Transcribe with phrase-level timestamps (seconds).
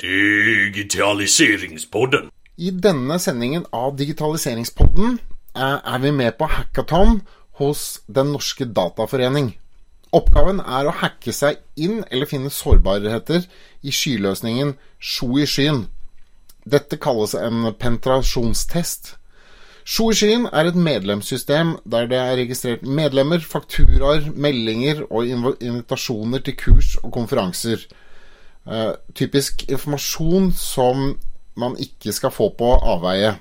[0.00, 2.30] Digitaliseringspodden.
[2.56, 5.18] I denne sendingen av Digitaliseringspodden
[5.52, 7.20] eh, er vi med på hackathon
[7.60, 9.58] hos Den norske dataforening.
[10.16, 13.44] Oppgaven er å hacke seg inn eller finne sårbarheter
[13.84, 15.88] i skyløsningen Sjo i skyen.
[16.64, 19.18] Dette kalles en penetrasjonstest.
[19.84, 26.38] Sjo i skyen er et medlemssystem der det er registrert medlemmer, fakturaer, meldinger og invitasjoner
[26.46, 27.78] til kurs og konferanser.
[28.68, 31.14] Uh, typisk informasjon som
[31.56, 33.34] man ikke skal få på avveie.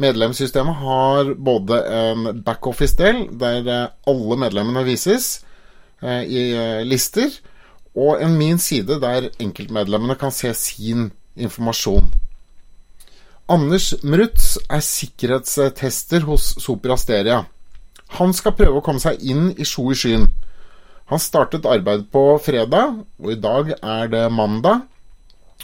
[0.00, 5.44] Medlemssystemet har både en backoffice-del, der eh, alle medlemmene vises
[6.02, 6.48] uh, i
[6.88, 7.28] lister,
[7.94, 12.08] og en min side, der enkeltmedlemmene kan se sin informasjon.
[13.52, 16.96] Anders Mrutz er sikkerhetstester hos Sopra
[18.08, 20.28] Han skal prøve å komme seg inn i Sjo i skyen.
[21.10, 24.86] Han startet arbeid på fredag, og i dag er det mandag.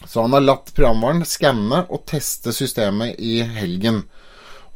[0.07, 4.05] Så han har latt programvaren skanne og teste systemet i helgen.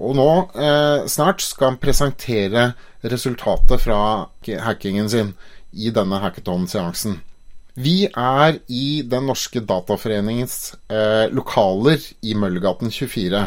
[0.02, 4.28] Og nå, eh, snart, skal han presentere resultatet fra
[4.66, 5.34] hackingen sin
[5.72, 7.20] i denne hackathon-seansen.
[7.74, 13.46] Vi er i Den norske dataforeningens eh, lokaler i Møllergaten 24.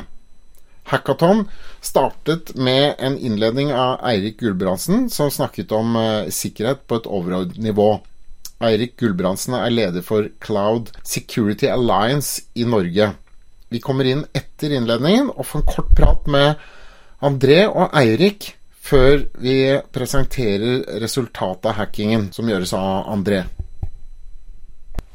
[0.85, 1.47] Hackathon
[1.81, 7.57] startet med en innledning av Eirik Gulbrandsen, som snakket om uh, sikkerhet på et overordnet
[7.57, 7.89] nivå.
[8.63, 13.11] Eirik Gulbrandsen er leder for Cloud Security Alliance i Norge.
[13.73, 16.61] Vi kommer inn etter innledningen og får en kort prat med
[17.25, 18.53] André og Eirik
[18.85, 19.57] før vi
[19.93, 23.41] presenterer resultatet av hackingen som gjøres av André.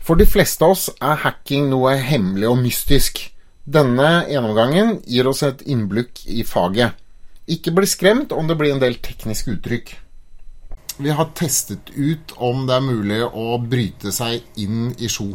[0.02, 3.28] For de fleste av oss er hacking noe hemmelig og mystisk.
[3.70, 6.96] Denne gjennomgangen gir oss et innblikk i faget.
[7.50, 9.92] Ikke bli skremt om det blir en del tekniske uttrykk.
[11.00, 15.28] Vi har testet ut om det er mulig å bryte seg inn i Sjo.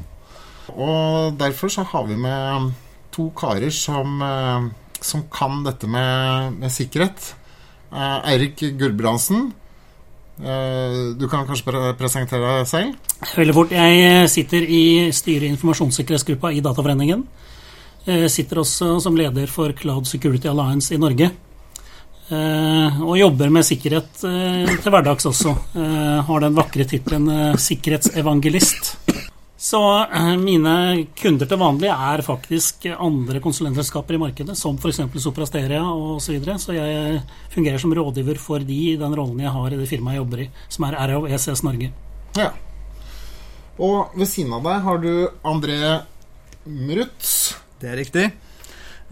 [0.74, 2.74] Og derfor så har vi med
[3.16, 4.68] to karer som, eh,
[5.00, 7.32] som kan dette med, med sikkerhet.
[7.94, 9.54] Eh, Eirik Gulbrandsen,
[10.44, 12.96] eh, du kan kanskje presentere deg selv?
[13.38, 13.72] Veldig fort.
[13.72, 17.24] Jeg sitter i styret i informasjonssikkerhetsgruppa i Dataforeningen.
[18.06, 21.32] Jeg sitter også som leder for Cloud Security Alliance i Norge.
[22.26, 25.52] Eh, og jobber med sikkerhet eh, til hverdags også.
[25.78, 28.96] Eh, har den vakre tittelen sikkerhetsevangelist.
[29.66, 29.80] Så
[30.38, 35.00] mine kunder til vanlig er faktisk andre konsulentselskaper i markedet, som f.eks.
[35.24, 36.20] Soprasteria osv.
[36.22, 36.58] Så, videre.
[36.62, 37.22] så jeg
[37.54, 40.44] fungerer som rådgiver for de i den rollen jeg har i det firmaet jeg jobber
[40.46, 41.90] i, som er RAO ECS Norge.
[42.38, 42.52] Ja.
[43.82, 45.12] Og ved siden av deg har du
[45.56, 45.80] André
[46.66, 47.65] Mrutz.
[47.86, 48.24] Det er riktig.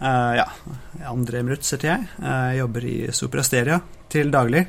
[0.02, 0.46] Uh, ja,
[1.06, 2.06] André Mrutz heter jeg.
[2.26, 3.76] Jeg jobber i Soprasteria
[4.10, 4.64] til daglig.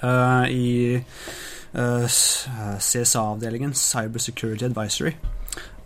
[0.00, 5.12] Uh, I uh, eh, CSA-avdelingen Cyber Security Advisory,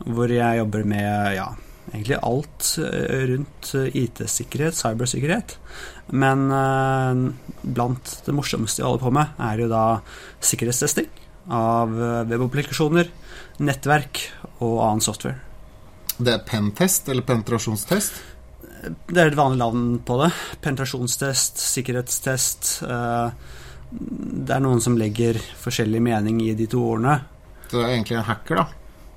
[0.06, 1.48] hvor jeg jobber med ja,
[1.90, 2.70] egentlig alt
[3.32, 5.56] rundt IT-sikkerhet, cybersikkerhet.
[6.14, 6.46] Men
[7.64, 9.82] blant det morsomste jeg holder på med, er jo da
[10.52, 11.10] sikkerhetstesting
[11.50, 11.98] av
[12.30, 13.10] webopplikasjoner,
[13.64, 14.22] nettverk
[14.60, 15.47] og annen software.
[16.18, 18.18] Det er pentest eller penetrasjonstest?
[19.08, 20.32] Det er et vanlig navn på det.
[20.62, 22.72] Penetrasjonstest, sikkerhetstest.
[22.86, 23.54] Eh,
[23.90, 27.20] det er noen som legger forskjellig mening i de to ordene.
[27.68, 28.66] Så det er egentlig en hacker, da?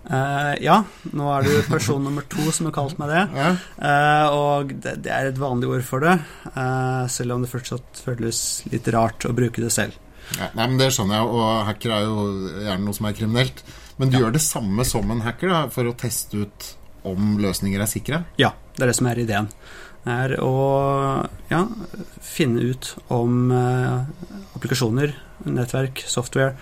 [0.02, 0.80] Uh, ja,
[1.14, 3.22] nå er du person nummer to som har kalt meg det.
[3.38, 3.50] Ja.
[3.78, 6.16] Uh, og det, det, er et vanlig ord for det,
[6.56, 8.40] uh, selv om det fortsatt føles
[8.74, 9.98] litt rart å bruke det selv.
[10.40, 12.26] Ja, nei, men Det skjønner jeg, og hacker er jo
[12.64, 13.64] gjerne noe som er kriminelt.
[14.00, 14.26] Men du ja.
[14.26, 16.70] gjør det samme som en hacker da, for å teste ut
[17.08, 18.24] om løsninger er sikre?
[18.42, 19.50] Ja, det er det som er ideen.
[20.02, 20.54] Det er å
[21.52, 21.62] ja,
[22.26, 24.08] finne ut om uh,
[24.58, 25.14] applikasjoner,
[25.46, 26.56] nettverk, software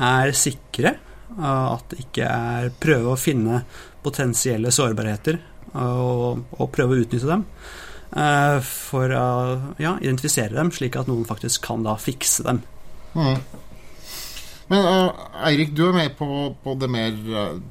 [0.00, 0.96] er sikre.
[1.38, 3.60] At det ikke er Prøve å finne
[4.02, 5.36] potensielle sårbarheter
[5.76, 7.44] og, og prøve å utnytte dem.
[8.08, 9.28] Uh, for å
[9.78, 12.62] ja, identifisere dem, slik at noen faktisk kan da fikse dem.
[13.12, 13.36] Mm.
[14.72, 14.88] Men
[15.48, 16.26] Eirik, du er med på,
[16.64, 17.14] på det mer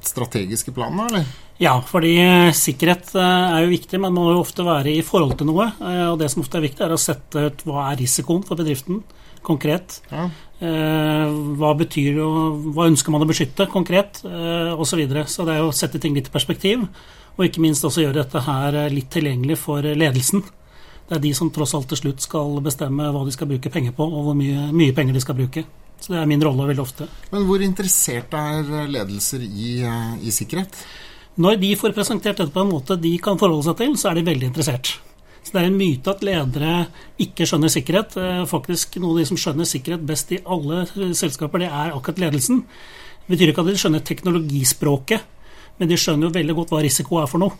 [0.06, 1.28] strategiske planet, eller?
[1.58, 5.34] Ja, fordi eh, sikkerhet eh, er jo viktig, men må jo ofte være i forhold
[5.40, 5.66] til noe.
[5.82, 8.58] Eh, og det som ofte er viktig, er å sette ut hva er risikoen for
[8.58, 9.02] bedriften
[9.42, 10.00] konkret.
[10.10, 10.26] Ja.
[10.58, 14.82] Hva betyr og hva ønsker man å beskytte konkret, osv.
[14.90, 15.22] Så, videre.
[15.30, 16.82] så det er jo å sette ting litt i perspektiv.
[17.38, 20.42] Og ikke minst også gjøre dette her litt tilgjengelig for ledelsen.
[21.06, 23.94] Det er de som tross alt til slutt skal bestemme hva de skal bruke penger
[23.96, 25.64] på, og hvor mye, mye penger de skal bruke.
[26.02, 27.08] Så det er min rolle veldig ofte.
[27.30, 29.78] Men hvor interessert er ledelser i,
[30.18, 30.82] i sikkerhet?
[31.38, 34.18] Når de får presentert dette på en måte de kan forholde seg til, så er
[34.18, 34.96] de veldig interessert.
[35.42, 36.72] Så Det er en myte at ledere
[37.22, 38.16] ikke skjønner sikkerhet.
[38.18, 42.18] Eh, faktisk Noe av de som skjønner sikkerhet best i alle selskaper, det er akkurat
[42.18, 42.64] ledelsen.
[43.22, 45.20] Det betyr ikke at de skjønner teknologispråket,
[45.78, 47.54] Men de skjønner jo veldig godt hva risiko er for noe.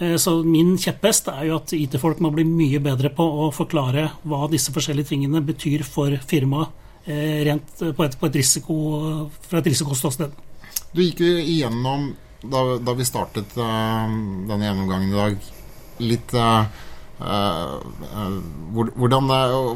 [0.00, 4.10] Eh, så min kjepphest er jo at IT-folk må bli mye bedre på å forklare
[4.24, 8.74] hva disse forskjellige tingene betyr for firmaet rent på et, på et risiko,
[9.44, 10.32] fra et risikoståsted.
[10.96, 12.14] Du gikk jo igjennom,
[12.50, 14.08] da, da vi startet uh,
[14.48, 15.48] denne gjennomgangen i dag,
[16.04, 16.66] litt uh,
[17.20, 18.36] uh,
[18.74, 19.32] hvordan,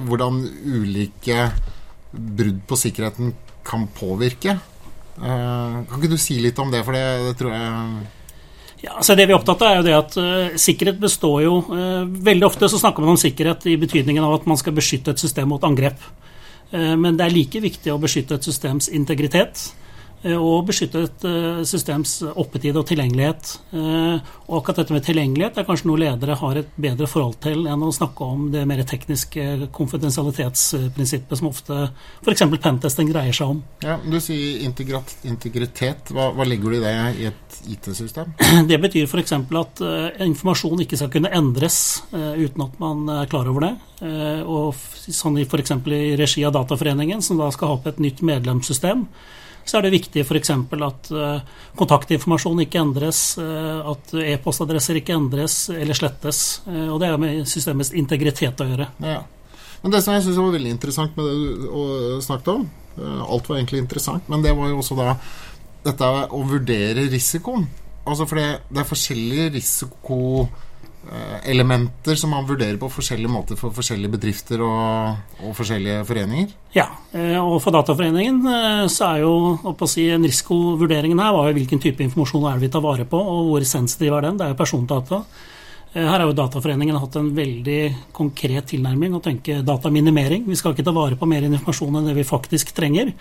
[0.09, 1.51] hvordan, ulike
[2.13, 3.35] brudd på sikkerheten
[3.69, 4.55] kan påvirke.
[5.19, 8.07] kan ikke du si litt om det, for det, det tror jeg
[8.81, 11.57] ja, altså Det vi er opptatt av, er jo det at uh, sikkerhet består jo
[11.67, 15.15] uh, Veldig ofte så snakker man om sikkerhet i betydningen av at man skal beskytte
[15.15, 15.99] et system mot angrep.
[16.71, 19.65] Uh, men det er like viktig å beskytte et systems integritet.
[20.27, 23.53] Eh, og beskytte et eh, systems oppetid og tilgjengelighet.
[23.71, 27.69] Eh, og akkurat dette med tilgjengelighet er kanskje noe ledere har et bedre forhold til
[27.71, 31.79] enn å snakke om det mer tekniske konfidensialitetsprinsippet som ofte
[32.25, 32.45] f.eks.
[32.59, 33.63] pentesting dreier seg om.
[33.85, 36.11] Ja, Du sier integritet.
[36.15, 38.35] Hva, hva legger du i det i et IT-system?
[38.69, 39.35] Det betyr f.eks.
[39.39, 39.83] at
[40.25, 41.79] informasjon ikke skal kunne endres
[42.11, 43.75] uten at man er klar over det.
[44.45, 45.75] og sånn f.eks.
[45.95, 49.07] i regi av Dataforeningen, som da skal ha opp et nytt medlemssystem
[49.69, 50.53] så er det viktig f.eks.
[50.55, 56.63] at uh, kontaktinformasjon ikke endres, uh, at e-postadresser ikke endres eller slettes.
[56.67, 58.89] Uh, og det er med systemets integritet å gjøre.
[59.05, 59.21] Ja.
[59.83, 62.65] Men det som jeg syns var veldig interessant med det du snakket om,
[62.99, 65.13] alt var egentlig interessant, men det var jo også da
[65.85, 67.69] dette å vurdere risikoen.
[68.09, 70.19] Altså for det, er forskjellige risiko
[70.49, 70.68] Eh,
[71.45, 76.51] elementer som man vurderer på forskjellige måter for forskjellige bedrifter og, og forskjellige foreninger?
[76.75, 79.33] Ja, eh, og for Dataforeningen eh, så er jo
[79.73, 83.09] å si, en risikovurderingen her var jo hvilken type informasjon er det vi tar vare
[83.09, 84.41] på, og hvor sensitiv er den.
[84.41, 85.23] Det er jo persondata.
[85.95, 87.81] Her har jo Dataforeningen hatt en veldig
[88.15, 90.45] konkret tilnærming å tenke dataminimering.
[90.47, 93.15] Vi skal ikke ta vare på mer informasjon enn det vi faktisk trenger,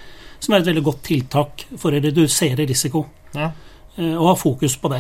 [0.44, 3.08] som er et veldig godt tiltak for å redusere risiko.
[3.32, 3.54] Ja.
[3.98, 5.00] Og ha fokus på det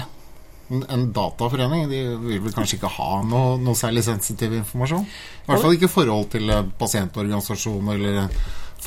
[0.69, 5.06] en dataforening de vil vel kanskje ikke ha noe, noe særlig sensitiv informasjon?
[5.08, 8.34] I hvert fall ikke i forhold til en pasientorganisasjon eller en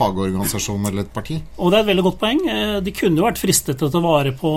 [0.01, 1.37] fagorganisasjon eller et parti.
[1.59, 2.41] Og Det er et veldig godt poeng.
[2.49, 4.53] Eh, de kunne jo vært fristet til å ta vare på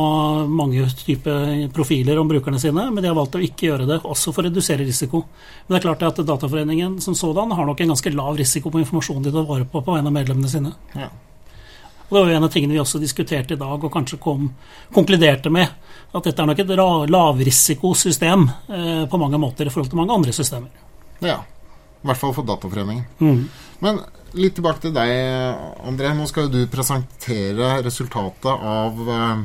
[0.50, 4.34] mange typer profiler om brukerne sine, men de har valgt å ikke gjøre det, også
[4.34, 5.25] for å redusere risiko.
[5.66, 8.84] Men det er klart at Dataforeningen som sådan har nok en ganske lav risiko på
[8.84, 10.74] informasjonen de tar vare på på en av medlemmene sine.
[10.96, 11.10] Ja.
[12.04, 14.52] Og Det var jo en av tingene vi også diskuterte i dag, og kanskje kom,
[14.94, 15.68] konkluderte med
[16.13, 16.74] at dette er nok et
[17.10, 20.69] lavrisikosystem eh, på mange måter i forhold til mange andre systemer.
[21.24, 21.39] Ja,
[22.04, 23.07] i hvert fall for Dataforeningen.
[23.18, 23.48] Mm.
[23.81, 24.00] Men
[24.38, 25.10] litt tilbake til deg,
[25.88, 26.13] André.
[26.13, 29.44] Nå skal jo du presentere resultatet av eh,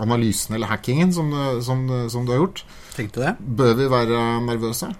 [0.00, 1.32] analysen eller hackingen som,
[1.64, 2.64] som, som, du har gjort.
[2.96, 3.36] Tenkte det.
[3.60, 4.92] Bør vi være nervøse?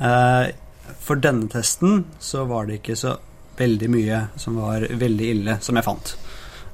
[0.00, 0.46] uh,
[1.04, 3.18] for denne testen så var det ikke så
[3.58, 6.14] veldig mye som var veldig ille, som jeg fant.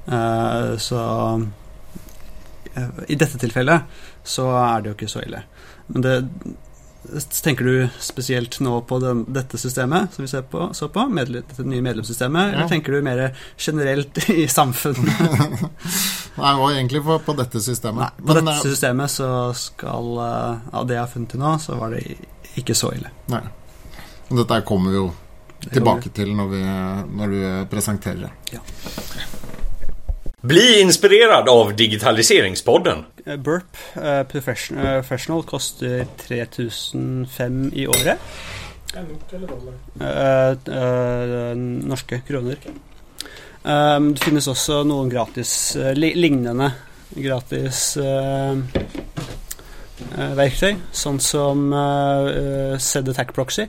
[0.07, 1.01] Uh, så
[3.07, 5.43] i dette tilfellet så er det jo ikke så ille.
[5.91, 6.17] Men det
[7.43, 11.65] Tenker du spesielt nå på den, dette systemet som vi på, så på, medle, dette
[11.65, 12.53] nye medlemssystemet, ja.
[12.53, 13.23] eller tenker du mer
[13.57, 15.63] generelt i samfunnet?
[16.37, 18.03] Nei, var egentlig på, på dette systemet.
[18.05, 21.79] Nei, på Men, dette systemet så skal Av det jeg har funnet til nå, så
[21.81, 22.05] var det
[22.61, 23.09] ikke så ille.
[23.33, 23.41] Nei.
[24.29, 25.09] Dette kommer vi jo
[25.73, 26.63] tilbake til når, vi,
[27.17, 27.41] når du
[27.73, 28.31] presenterer det.
[28.53, 28.61] Ja.
[30.41, 33.05] Bli inspirerad av Digitaliseringspodden.
[33.25, 38.17] Eh, Burp uh, Professional koster 3005 i året.
[38.95, 39.03] Uh,
[40.67, 42.57] uh, norske kroner.
[43.63, 46.71] Um, det finnes også noen gratis li lignende
[47.11, 47.93] gratis
[50.11, 53.67] verktøy, sånn som uh, Attack Proxy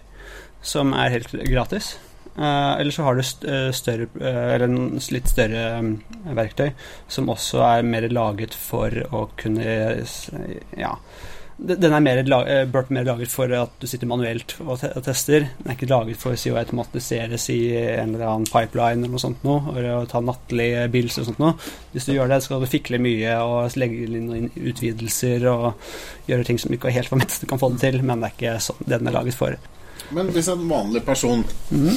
[0.62, 1.96] som er helt gratis.
[2.32, 4.70] Uh, eller så har du eh, større, uh, eller
[5.12, 5.82] litt større
[6.32, 6.70] verktøy
[7.04, 9.76] som også er mer laget for å kunne
[10.80, 10.96] Ja.
[11.62, 12.18] Den er mer,
[12.72, 15.44] burde mer laget for at du sitter manuelt og, tester.
[15.60, 19.44] Den er ikke laget for å automatiseres i en eller annen pipeline eller noe sånt
[19.46, 21.52] noe, og ta nattlige bills og sånt noe.
[21.92, 25.68] Hvis du gjør det, skal du fikle mye og legge inn utvidelser og
[26.32, 28.32] gjøre ting som ikke er helt for mest du kan få det til, men det
[28.32, 29.60] er ikke sånn det den er laget for.
[30.10, 31.90] Men hvis en vanlig person mm.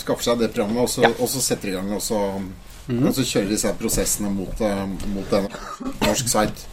[0.00, 1.12] skaffer seg det programmet, og så, ja.
[1.18, 2.20] og så setter i gang og så,
[2.88, 3.02] mm.
[3.02, 5.50] og så kjører disse prosessene mot, uh, mot en
[6.04, 6.70] norsk site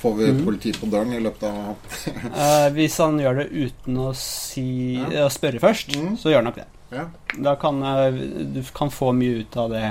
[0.00, 0.38] Får vi mm.
[0.46, 1.74] politi på døren i løpet av
[2.40, 5.26] eh, Hvis han gjør det uten å si ja.
[5.28, 6.14] spørre først, mm.
[6.16, 6.64] så gjør han nok det.
[6.94, 7.02] Ja.
[7.36, 8.06] Da kan uh,
[8.54, 9.82] du kan få mye ut av det.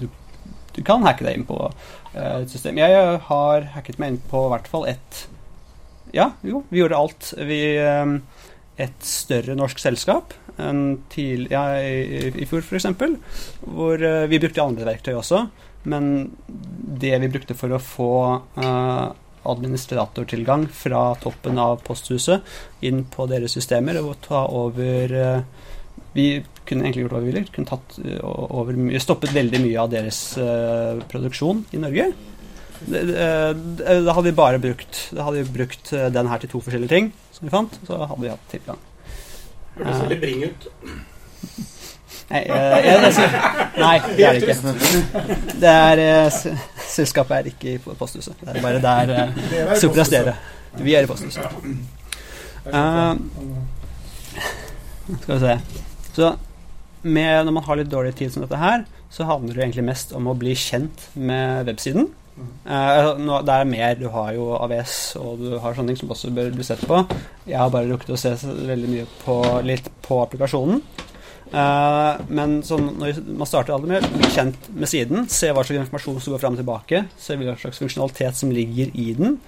[0.00, 0.08] Du,
[0.74, 1.60] du, kan hacke deg inn på
[2.18, 2.82] et system.
[2.82, 5.22] Jeg har hacket meg inn på i hvert fall ett
[6.16, 7.30] Ja, jo, vi gjorde alt.
[7.38, 7.62] Vi
[8.80, 12.88] et større norsk selskap enn til, ja, i, i fjor, f.eks.
[13.64, 15.46] Hvor uh, vi brukte andre verktøy også.
[15.84, 18.12] men det vi brukte for å få
[18.56, 19.06] uh,
[19.46, 22.42] administratortilgang fra toppen av posthuset
[22.82, 25.66] inn på deres systemer og ta over uh,
[26.16, 27.44] Vi kunne egentlig gjort hva vi ville.
[27.52, 30.18] Kunne tatt over stoppet veldig mye av deres
[31.12, 32.08] produksjon i Norge.
[32.88, 37.12] Da hadde vi bare brukt Da hadde vi brukt den her til to forskjellige ting
[37.36, 37.76] som vi fant.
[37.86, 38.80] Så hadde vi hatt tilgang.
[39.76, 40.66] Høres veldig bring ut.
[42.26, 42.54] Nei, jeg,
[43.78, 45.22] nei, det er det ikke.
[45.62, 46.38] Det er uh,
[46.90, 48.34] Selskapet er ikke i posthuset.
[48.40, 50.34] Det er bare der uh, Supra Stere.
[50.80, 51.46] Vi er i posthuset.
[52.66, 53.14] Uh,
[55.22, 55.54] skal vi se
[56.16, 56.32] Så
[57.06, 60.10] med, når man har litt dårlig tid som dette her, så handler det egentlig mest
[60.16, 62.08] om å bli kjent med websiden.
[62.36, 63.96] Uh, det er mer.
[63.98, 67.00] Du har jo AVS og du har sånne ting som også bør bli sett på.
[67.48, 70.82] Jeg har bare rukket å se veldig mye på, litt på applikasjonen.
[71.46, 75.84] Uh, men sånn, når man starter aldri med bli kjent med siden, se hva slags
[75.84, 79.38] informasjon som går fram og tilbake, se hva slags funksjonalitet som ligger i den.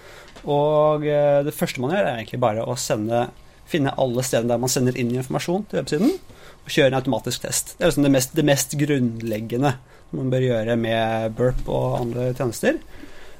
[0.46, 3.26] Og uh, det første man gjør, er egentlig bare å sende,
[3.68, 6.14] finne alle stedene der man sender inn informasjon til websiden,
[6.62, 7.74] og kjøre en automatisk test.
[7.76, 9.74] Det er liksom det mest, det mest grunnleggende
[10.16, 12.80] man bør gjøre med Burp og andre tjenester.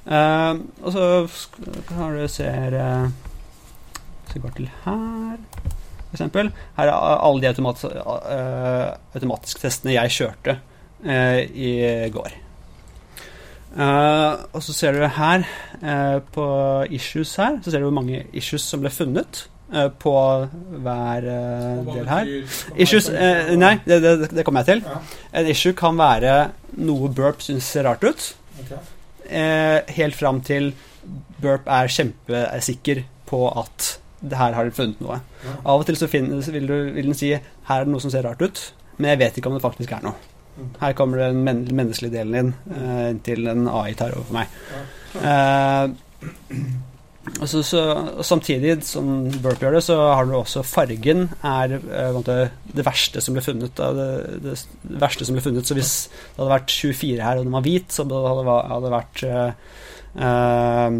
[0.08, 1.04] Uh, og så
[1.88, 2.48] kan du se
[4.24, 5.36] Hvis vi går til her
[6.08, 6.22] f.eks.
[6.78, 10.58] Her er alle de automat, uh, automatiske testene jeg kjørte
[11.04, 12.36] uh, i går.
[13.76, 15.44] Uh, og så ser du her
[16.32, 16.46] på
[16.90, 19.44] issues her, så ser du hvor mange issues som ble funnet
[20.00, 20.12] på
[20.84, 21.24] hver
[21.88, 22.30] del her.
[22.80, 25.10] Issues Nei, det, det, det, kommer jeg til.
[25.36, 26.36] En issue kan være
[26.80, 28.30] noe burp syns ser rart ut.
[29.28, 30.72] helt fram til
[31.42, 35.20] burp er kjempesikker på at her har de funnet noe.
[35.62, 38.12] Av og til så finnes, vil, du, vil, den si her er det noe som
[38.12, 38.62] ser rart ut,
[38.98, 40.18] men jeg vet ikke om det faktisk er noe.
[40.58, 40.70] Mm.
[40.80, 44.46] Her kommer den men menneskelige delen inn uh, til en AI tar over for meg.
[45.22, 45.94] Uh,
[47.48, 47.82] så, så,
[48.18, 51.78] og samtidig som Burp gjør det, så har du også fargen er
[52.14, 52.36] måte,
[52.74, 53.74] det verste som ble funnet.
[53.74, 54.08] Det,
[54.44, 54.56] det,
[55.02, 57.88] verste som ble funnet Så hvis det hadde vært 24 her, og den var hvit,
[57.94, 59.24] så hadde det vært
[60.18, 60.92] uh,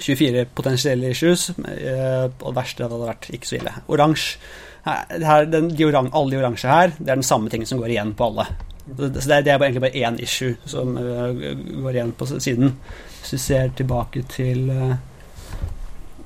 [0.00, 3.74] 24 potensielle issues, eh, og det verste hadde vært ikke så ille.
[3.94, 4.38] Oransje
[4.84, 8.48] orang, Alle de oransje her, det er den samme tingen som går igjen på alle.
[8.84, 12.74] Så det, det er egentlig bare én issue som uh, går igjen på siden.
[13.24, 14.96] Hvis vi ser tilbake til uh,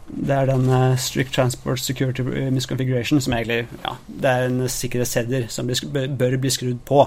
[0.08, 5.70] Det er den strict transport security misconfiguration som egentlig ja, Det er en sikkerhetsheader som
[5.92, 7.04] bør, bør bli skrudd på.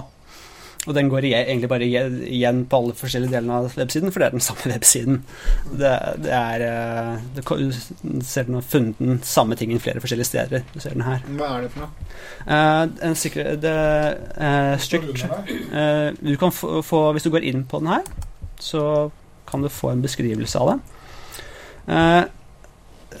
[0.86, 4.34] Og den går egentlig bare igjen på alle forskjellige delene av websiden, for det er
[4.34, 5.20] den samme websiden.
[5.70, 5.92] Det,
[6.24, 10.66] det er eh, det, Du ser den har funnet den samme tingen flere forskjellige steder.
[10.74, 11.22] Du ser den her.
[11.38, 12.08] Hva er det for noe?
[12.42, 13.76] Uh, en sikre, det,
[14.34, 15.22] uh, strict,
[15.70, 18.02] uh, du kan få, få, Hvis du går inn på den her,
[18.58, 18.84] så
[19.52, 20.78] kan du få en beskrivelse av det.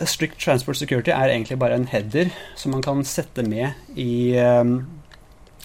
[0.08, 4.80] strict Transport Security er egentlig bare en header som man kan sette med i um,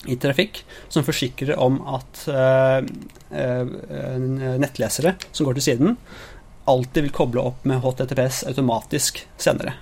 [0.05, 2.79] i trafikk som forsikrer om at uh,
[4.61, 5.97] nettlesere som går til siden,
[6.67, 9.73] alltid vil koble opp med HTTPS automatisk senere.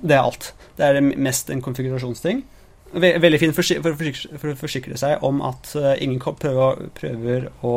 [0.00, 0.52] Det er alt.
[0.78, 2.42] Det er mest en konfigurasjonsting.
[2.90, 7.74] Veldig fint for, å forsikre seg om at ingen prøver, å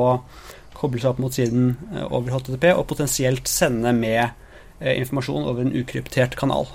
[0.77, 1.75] koble seg opp mot siden
[2.09, 4.39] over HTTP, og potensielt sende med
[4.83, 6.67] informasjon over en ukryptert kanal.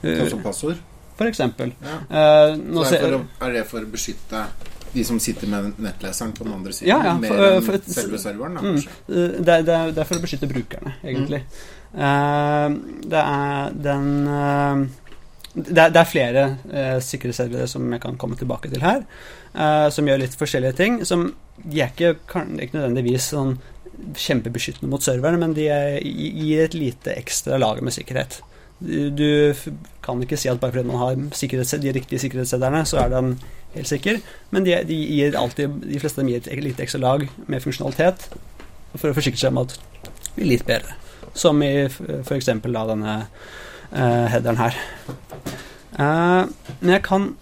[0.00, 0.78] Som passord?
[1.18, 1.72] for eksempel.
[1.82, 1.96] Ja.
[2.10, 4.44] Er, for, er, det for å beskytte
[4.92, 6.92] de som sitter med nettleseren på den andre siden?
[6.92, 8.58] Ja, ja, for, mer enn for selve serveren?
[8.58, 11.42] Da, mm, eh, det, er, det, er, for å beskytte brukerne, egentlig.
[11.42, 11.98] Mm.
[11.98, 14.82] Uh, det er den uh,
[15.66, 19.04] det, er, det er, flere eh, sikkerhetsservere som jeg kan komme tilbake til her,
[19.90, 20.98] som gjør litt forskjellige ting.
[21.08, 21.32] Som,
[21.64, 23.56] de er ikke, kan, ikke nødvendigvis sånn
[24.18, 28.40] kjempebeskyttende mot serveren, men de er, gir et lite ekstra lag med sikkerhet.
[28.78, 29.54] Du
[30.04, 33.32] kan ikke si at bare fordi man har de riktige sikkerhetssedderne, så er den
[33.74, 37.02] helt sikker, men de, de, gir alltid, de fleste av dem gir et lite ekstra
[37.02, 38.28] lag med funksjonalitet
[38.94, 40.96] for å forsikre seg om at det blir litt bedre.
[41.36, 42.48] Som i f.eks.
[42.48, 43.16] denne
[43.92, 44.78] eh, headeren her.
[45.98, 46.46] Uh,
[46.78, 47.32] men jeg kan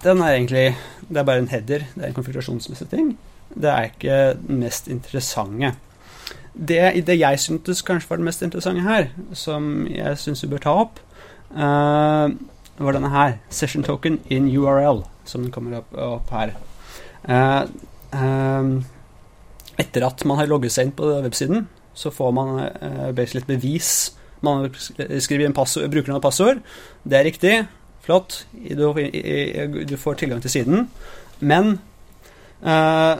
[0.00, 0.76] Den er egentlig
[1.08, 1.84] Det er bare en header.
[1.94, 3.18] Det er en konfigurasjonsmessig ting.
[3.52, 5.74] Det er ikke den mest interessante
[6.56, 10.62] det, det, jeg syntes kanskje var det mest interessante her, som jeg syns vi bør
[10.64, 11.00] ta opp,
[11.52, 12.32] uh,
[12.78, 13.38] var denne her.
[13.52, 16.54] Session token in URL, som den kommer opp, opp her.
[17.28, 17.68] Uh,
[18.16, 18.84] um,
[19.76, 21.66] etter at man har logget seg inn på websiden,
[21.96, 22.56] så får man
[23.16, 23.90] basically et bevis.
[24.44, 26.62] Man skriver inn passord, brukernavn og passord.
[27.04, 27.54] Det er riktig.
[28.06, 28.42] Flott.
[28.52, 30.88] Du, du får tilgang til siden.
[31.40, 31.78] Men
[32.62, 33.18] Eh,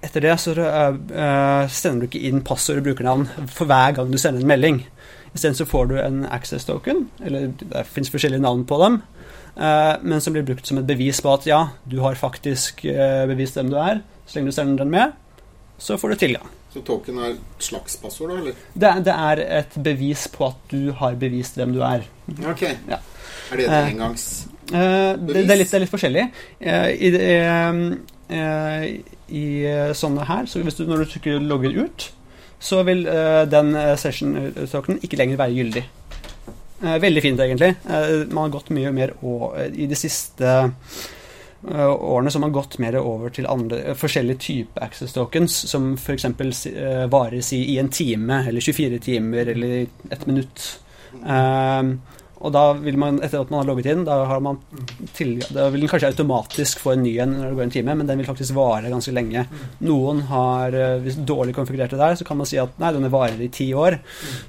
[0.00, 4.18] etter det så eh, sender du ikke inn passord og brukernavn for hver gang du
[4.20, 4.82] sender en melding.
[5.36, 9.02] Isteden så får du en access token, eller det fins forskjellige navn på dem,
[9.60, 12.86] eh, men som blir brukt som et bevis på at ja, du har faktisk
[13.28, 14.02] bevist hvem du er.
[14.26, 15.12] Så lenge du sender den med,
[15.80, 16.57] så får du tilgang.
[16.78, 18.38] Så token er et slags passord, da?
[18.42, 18.58] eller?
[18.74, 22.06] Det, det er et bevis på at du har bevist hvem du er.
[22.46, 22.62] Ok.
[22.86, 23.00] Ja.
[23.48, 24.54] Er det et engangsbevis?
[24.68, 26.24] Eh, det, det, er litt, det er litt forskjellig.
[26.60, 27.82] Eh, i, eh,
[28.38, 28.86] eh,
[29.32, 32.10] I eh, sånne her, så hvis du, når du trykker 'logger ut',
[32.60, 35.84] så vil eh, den eh, session-tokenen ikke lenger være gyldig.
[36.82, 37.74] Eh, veldig fint, egentlig.
[37.88, 40.68] Eh, man har gått mye mer og, I de siste eh,
[41.66, 46.24] årene så har gått mer over til andre, eh, forskjellige typer access tokens, som f.eks.
[46.24, 50.80] Uh, varer si, i en time, eller 24 timer, eller ett minutt.
[51.18, 51.82] Eh,
[52.38, 54.60] og da vil man, etter at man har logget inn, da, har man
[55.16, 57.96] til, da vil den kanskje automatisk få en ny en når det går en time,
[57.98, 59.42] men den vil faktisk vare ganske lenge.
[59.82, 63.10] Noen har, eh, hvis dårlig konfigurert det der, så kan man si at nei, denne
[63.10, 63.98] varer i ti år.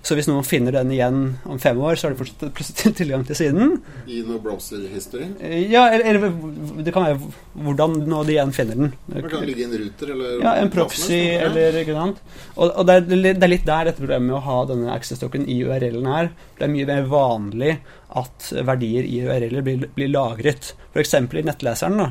[0.05, 3.25] Så hvis noen finner den igjen om fem år, så har de fortsatt plutselig tilgang
[3.25, 3.79] til siden.
[4.05, 5.31] I noe browser history?
[5.41, 7.19] Eh, Ja, eller, eller det kan være
[7.63, 8.91] hvordan nå de igjen finner den.
[9.09, 12.21] Det kan ligge i en ruter, eller Ja, en proxy eller ikke sant.
[12.55, 15.21] Og, og det, er, det er litt der dette problemet med å ha denne access
[15.21, 16.31] token i URL-en er.
[16.57, 17.73] Det er mye mer vanlig
[18.19, 20.73] at verdier i URL-er blir, blir lagret.
[20.93, 21.15] F.eks.
[21.19, 21.99] i nettleseren.
[22.01, 22.09] da.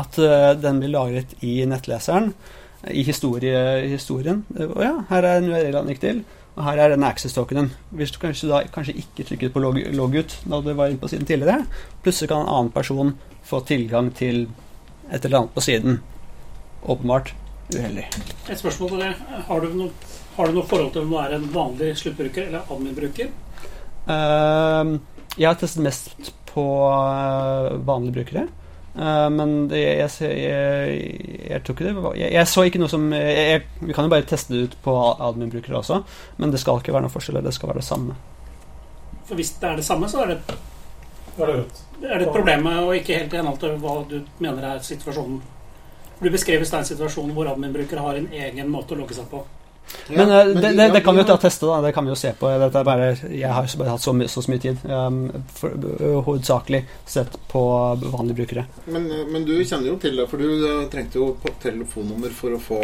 [0.00, 2.32] At uh, den blir lagret i nettleseren,
[2.90, 4.42] i historie, historien.
[4.56, 6.24] Og ja, her er en URL han gikk til,
[6.56, 7.68] og her er denne access tokenen.
[7.92, 11.00] Hvis du kanskje da kanskje ikke trykket på log, log ut da du var inne
[11.00, 11.66] på siden tidligere,
[12.04, 13.12] plutselig kan en annen person
[13.46, 14.46] få tilgang til
[15.12, 16.00] et eller annet på siden.
[16.86, 17.34] Åpenbart
[17.74, 18.06] uheldig.
[18.48, 19.12] Et spørsmål til det.
[19.48, 22.72] Har du noe, har du noe forhold til om du er en vanlig sluttbruker eller
[22.72, 23.30] admin-bruker?
[24.06, 24.96] Uh,
[25.36, 28.46] jeg har testet mest på eh, vanlige brukere.
[28.96, 32.80] Eh, men det, jeg, jeg, jeg, jeg tror ikke det var jeg, jeg så ikke
[32.80, 34.94] noe som jeg, jeg, Vi kan jo bare teste det ut på
[35.28, 35.98] admin-brukere også,
[36.40, 37.42] men det skal ikke være noen forskjell.
[37.44, 38.16] Det skal være det samme.
[39.26, 40.56] For hvis det er det samme, så er det,
[41.36, 44.16] er det er det et problem og å ikke helt i henhold til hva du
[44.40, 45.38] mener er situasjonen.
[46.16, 49.28] Du beskrev i stad en situasjon hvor admin-brukere har en egen måte å logge seg
[49.28, 49.42] på.
[50.08, 51.80] Ja, Men, eh, det, det, det kan vi jo ta teste, da.
[51.80, 52.50] Det kan vi jo se på.
[52.60, 54.82] Dette er bare, jeg har bare hatt så, my- så, mye tid.
[54.84, 55.20] Um,
[55.54, 55.74] for,
[56.26, 57.62] hovedsakelig sett på
[58.02, 58.66] vanlige brukere.
[58.86, 62.80] Men, men du kjenner jo til det, for du trengte jo telefonnummer for å få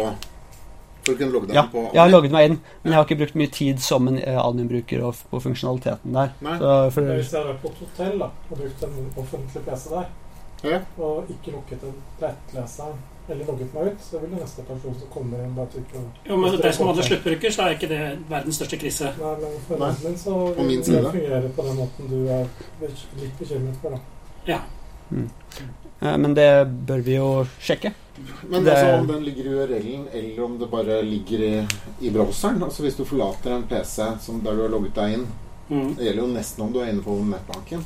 [1.03, 3.03] For å kunne logge deg Ja, på jeg har logget meg inn, men jeg har
[3.07, 6.29] ikke brukt mye tid som en og på funksjonaliteten der.
[6.39, 9.89] Så for, Men Hvis jeg er på et hotell da, og brukt en offentlig PC
[9.91, 10.07] der,
[10.63, 10.79] Ja.
[10.97, 15.07] og ikke lukket en nettleseren eller logget meg ut, så vil det neste person som
[15.13, 18.55] kommer inn, bare trykke Jo, men det som hadde sluttbruker, så er ikke det verdens
[18.59, 19.11] største krise.
[19.19, 21.01] Nei, men for Nei, min så på min side.
[21.03, 22.47] det fungerer på den måten du er
[23.21, 23.89] litt bekymret for.
[23.89, 23.99] da.
[24.47, 24.59] Ja.
[25.11, 25.29] Mm.
[26.01, 27.93] men det bør vi jo sjekke.
[28.49, 31.67] Men Det- altså om den ligger i URL-en, eller om det bare ligger i,
[32.01, 35.27] i browseren Altså Hvis du forlater en PC som, der du har logget deg inn
[35.69, 35.95] Mm.
[35.95, 37.85] Det gjelder jo nesten om du er inne på nettbanken.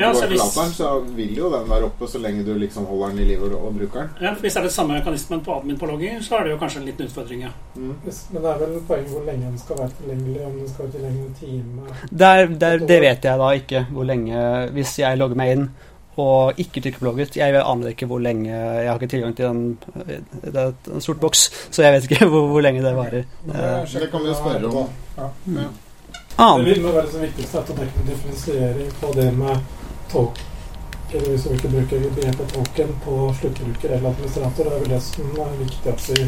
[0.00, 3.12] Ja, så hvis, den, så vil jo den være oppe så lenge du liksom holder
[3.12, 4.14] den i live og, og bruker den.
[4.20, 6.54] ja, for hvis det er det samme mekanismen på admin på logging, så er det
[6.54, 7.52] jo kanskje en liten utfordring, ja.
[7.76, 7.92] Mm.
[8.06, 10.94] Men det er vel poenget hvor lenge den skal være tilgjengelig, om den skal være
[10.96, 11.94] tilgjengelig en time.
[12.24, 14.42] Der, der, det vet jeg da ikke hvor lenge
[14.74, 15.70] Hvis jeg logger meg inn
[16.20, 19.46] og ikke trykker på logget Jeg aner ikke hvor lenge Jeg har ikke tilgang til
[19.46, 19.78] den
[20.42, 23.28] Det er en sort boks, så jeg vet ikke hvor, hvor lenge det varer.
[23.44, 24.88] Men Eh, det kan vi jo spørre om.
[25.16, 25.28] Ja.
[26.38, 26.58] Ja.
[26.58, 29.79] Det vil være så viktigste at å er en differensiering på det med
[30.12, 30.46] token,
[31.10, 34.64] hvis vi ikke bruker begrepet token på sluttbruker eller administrator.
[34.64, 36.26] Det er vel det som er viktig at vi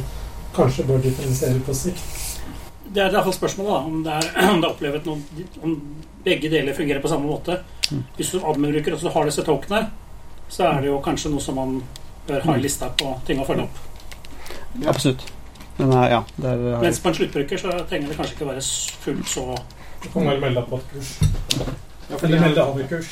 [0.57, 2.19] kanskje bør differensiere på sikt.
[2.93, 5.23] Det er iallfall spørsmålet da, om det er, om det er opplevet noen,
[5.63, 5.77] om
[6.27, 7.61] begge deler fungerer på samme måte.
[7.91, 8.03] Mm.
[8.19, 9.87] Hvis du admin-bruker og så har disse tolkene,
[10.53, 11.79] så er det jo kanskje noe som man
[12.27, 12.63] bør ha i Mm.
[12.63, 13.79] lista på ting å følge opp.
[14.87, 15.25] Absolutt.
[15.79, 18.63] Men eh, ja, er, har Mens på en sluttbruker så trenger det kanskje ikke være
[19.05, 19.45] fullt så
[20.03, 21.11] Du kan vel melde deg på et kurs.
[22.11, 23.11] Ja, fordi, Eller melde de, av i kurs.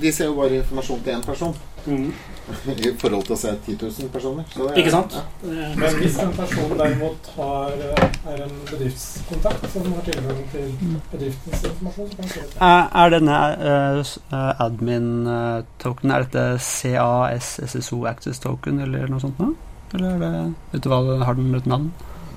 [0.00, 1.54] De ser jo bare informasjon til én person
[1.86, 2.12] mm.
[2.84, 4.44] i forhold til å se 10 000 personer.
[4.52, 5.14] Så det er- Ikke sant?
[5.44, 5.68] Ja.
[5.80, 10.72] Men hvis en person derimot har, eh, er en bedriftskontakt som har tilgang til
[11.12, 18.04] bedriftens informasjon, så kan det Er, er denne uh, s- eh, admin-token Er dette CASSSO
[18.06, 19.54] Access Token eller noe sånt nå?
[19.94, 21.92] Eller er det Vet du hva har den et navn?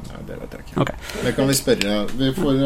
[0.08, 0.82] Nei, det vet jeg ikke.
[0.84, 0.96] Okay.
[1.26, 1.98] Det kan vi spørre.
[2.20, 2.64] Vi får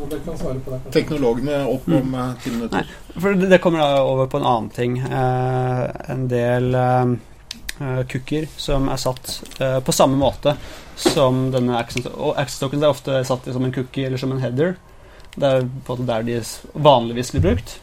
[0.00, 0.80] Ole kan svare på det.
[0.82, 0.92] kanskje.
[0.96, 2.92] teknologene opp om eh, ti minutter.
[3.16, 5.00] For det, det kommer da over på en annen ting.
[5.02, 7.16] Uh, en del uh,
[7.80, 9.34] eh, cookier som er satt
[9.84, 10.56] på samme måte
[11.00, 14.76] som denne access, og accent-tokens er ofte satt som en cookie eller som en header.
[15.34, 16.40] Det er på en måte der de
[16.74, 17.78] vanligvis blir brukt.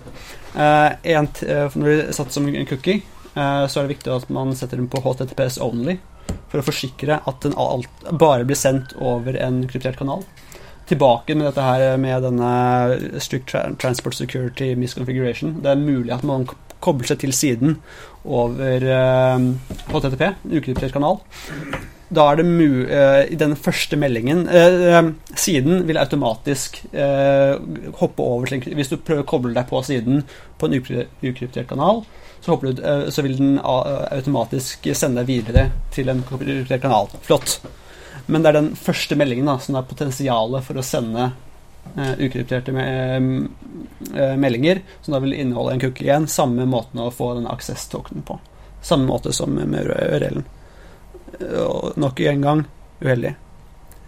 [0.57, 3.01] Eh, en, t- når de er satt som en cookie,
[3.33, 5.97] eh, så er det viktig at man setter dem på HTTPS only,
[6.51, 10.23] for å forsikre at den alt, bare blir sendt over en kryptert kanal.
[10.87, 15.57] Tilbake med dette her med denne strict transport security misconfiguration.
[15.63, 16.47] Det er mulig at man
[16.83, 17.77] kobler seg til siden
[18.27, 19.47] over eh,
[19.91, 21.19] HTTP, en ukryptert kanal.
[22.07, 27.57] Da er det mu eh, I den første meldingen eh, eh, Siden vil automatisk eh,
[27.99, 30.23] hoppe over til Hvis du prøver å koble deg på siden
[30.57, 31.99] på en ukryptert kanal,
[32.41, 37.11] så, du, eh, så, vil den automatisk sende deg videre til en kryptert kanal.
[37.21, 37.59] Flott.
[38.25, 42.73] Men det er den første meldingen da, som har potensialet for å sende uh, ukrypterte
[42.73, 46.25] uh, meldinger, som da vil inneholde en cookie igjen.
[46.25, 48.39] Samme måten å få den access-tokenen på.
[48.81, 50.47] Samme måte som med URL-en.
[51.39, 52.63] Nok en gang
[53.01, 53.35] uheldig.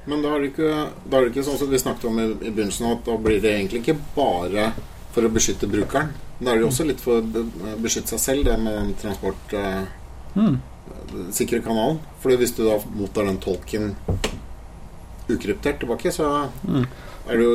[0.09, 2.49] Men da er, det ikke, er det ikke sånn som vi snakket om i, i
[2.49, 4.71] begynnelsen, at da blir det egentlig ikke bare
[5.13, 6.15] for å beskytte brukeren.
[6.39, 9.53] Da er det jo også litt for å beskytte seg selv, det med transport.
[9.53, 9.85] eh,
[10.39, 10.57] mm
[11.31, 11.99] sikre kanalen.
[12.21, 13.93] For hvis du da mottar den tolken
[15.29, 16.85] ukryptert tilbake, så mm.
[17.29, 17.51] er, jo,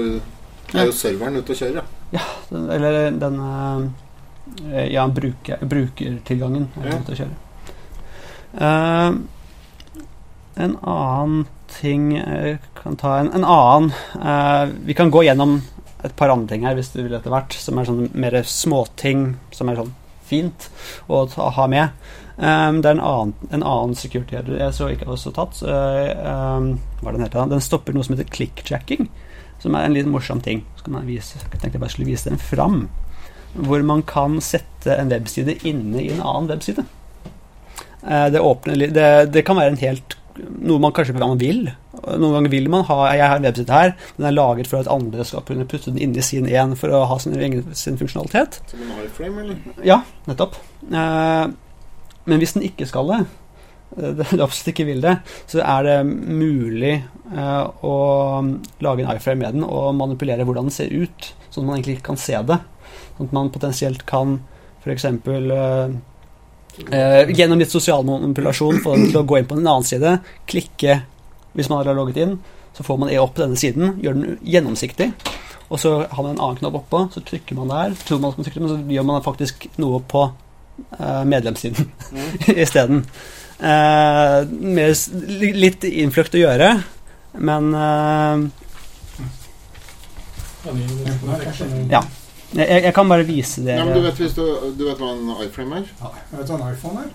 [0.75, 1.93] er jo serveren ute og kjører.
[2.15, 7.01] Ja, den, eller den eh, Ja, bruker, brukertilgangen er ja.
[7.01, 7.41] ute og kjører.
[8.55, 9.17] Uh,
[10.55, 11.45] en annen
[11.81, 13.90] ting jeg kan ta En, en annen
[14.21, 15.61] uh, Vi kan gå gjennom
[16.05, 19.38] et par andre ting her hvis du vil etter hvert, som er sånn mer småting
[19.57, 19.95] som er sånn
[20.29, 20.67] fint
[21.09, 21.95] å ta, ha med.
[22.37, 25.62] Um, det er en annen, en annen security jeg så ikke også tatt.
[25.64, 27.49] Um, hva er den heter?
[27.49, 29.09] Den stopper noe som heter clickjacking,
[29.62, 30.61] som er en litt morsom ting.
[30.77, 32.83] Så kan man vise, jeg tenkte jeg bare skulle vise den fram.
[33.55, 36.85] Hvor man kan sette en webside inne i en annen webside.
[38.05, 41.68] Uh, det, åpner, det, det kan være en helt noe man kanskje man vil.
[42.05, 44.90] Noen ganger vil man ha Jeg har en webside her, den er laget for at
[44.92, 47.37] andre skal kunne putte den inn i sin én for å ha sin,
[47.77, 48.61] sin funksjonalitet.
[48.70, 49.81] Som en iframe, eller?
[49.87, 50.59] Ja, nettopp.
[50.90, 51.55] Uh,
[52.29, 53.20] men hvis den ikke skal det,
[53.99, 55.18] eh, det absolutt ikke vil det,
[55.51, 56.97] så er det mulig
[57.33, 57.97] uh, å
[58.85, 61.99] lage en iframe med den og manipulere hvordan den ser ut, sånn at man egentlig
[61.99, 62.61] ikke kan se det.
[63.14, 64.40] Sånn at man potensielt kan
[64.85, 65.07] f.eks.
[66.75, 70.17] Uh, gjennom litt sosial manipulasjon få den til å gå inn på en annen side,
[70.51, 71.03] klikke
[71.55, 72.39] hvis man har logget inn,
[72.75, 75.13] så får man e opp på denne siden, gjør den gjennomsiktig.
[75.71, 78.47] Og så har man en annen knapp oppå, så trykker man der, tror man man
[78.47, 82.27] trykker, men så gjør man faktisk noe på uh, medlemssiden mm.
[82.65, 83.05] isteden.
[83.63, 84.43] Uh,
[85.55, 86.75] litt innfløkt å gjøre,
[87.39, 88.43] men uh,
[91.91, 92.03] Ja.
[92.55, 93.75] Jeg, jeg, kan bare vise det.
[93.79, 94.45] Ja, men du vet, du,
[94.79, 95.88] du vet hva en iframe er?
[96.01, 97.09] Ja, jeg vet hva en iPhone er.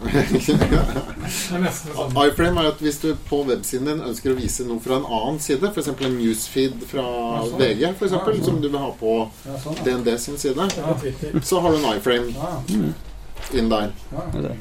[1.80, 2.17] sånn.
[2.25, 5.39] iframe er at hvis du på websiden din ønsker å vise noe fra en annen
[5.43, 5.91] side, f.eks.
[5.95, 7.60] en newsfeed fra ja, sånn.
[7.62, 8.47] VG, for eksempel, ja, sånn.
[8.49, 10.71] som du vil ha på ja, sånn, DND sin side,
[11.43, 12.49] så har du en iframe.
[12.73, 12.89] Mm
[13.56, 13.91] inn der.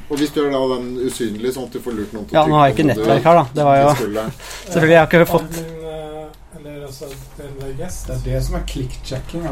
[0.08, 2.40] Og hvis du gjør da den usynlig, sånn at du får lurt noen til å
[2.40, 3.44] Ja, nå har jeg ikke nettverk her, da.
[3.58, 7.48] Det var jo Selvfølgelig, jeg har ikke fått eh, Eller altså, det
[8.16, 9.48] er det som er click-checking.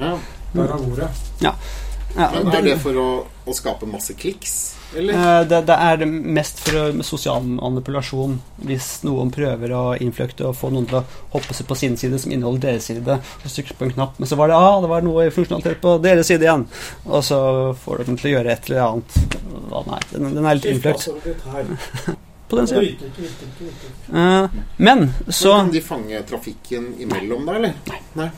[0.00, 0.16] Ja.
[0.54, 1.10] Der har ordet.
[1.42, 1.56] Ja.
[2.16, 4.52] Ja, Men er det for å, å skape masse kliks?
[4.94, 5.16] Eller?
[5.18, 8.36] Eh, det, det, er mest for sosial manipulasjon.
[8.68, 12.20] Hvis noen prøver å innfløkte og få noen til å hoppe seg på sin side
[12.22, 14.92] som inneholder deres side, og trykker på en knapp, men så var det ah, det
[14.92, 16.68] var noe funksjonalitet på deres side igjen.
[17.08, 17.40] Og så
[17.82, 19.18] får du dem til å gjøre et eller annet.
[19.74, 22.14] Nei, den, den er litt innfløkt.
[22.54, 22.80] på den sida.
[24.12, 27.78] Uh, men så Kan de fange trafikken imellom der, eller?
[27.90, 28.02] Nei.
[28.20, 28.30] nei.